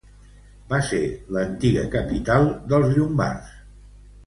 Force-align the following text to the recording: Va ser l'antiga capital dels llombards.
Va 0.71 0.79
ser 0.87 1.01
l'antiga 1.35 1.85
capital 1.97 2.51
dels 2.73 2.91
llombards. 2.99 3.57